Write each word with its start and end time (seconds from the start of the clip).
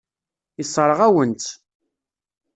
Yessṛeɣ-awen-tt. 0.57 1.51